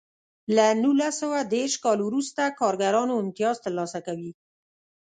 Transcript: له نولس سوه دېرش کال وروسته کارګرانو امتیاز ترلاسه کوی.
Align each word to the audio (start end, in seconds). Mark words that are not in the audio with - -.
له 0.55 0.65
نولس 0.83 1.15
سوه 1.21 1.39
دېرش 1.55 1.73
کال 1.83 1.99
وروسته 2.03 2.41
کارګرانو 2.59 3.13
امتیاز 3.23 3.55
ترلاسه 3.65 3.99
کوی. 4.07 4.31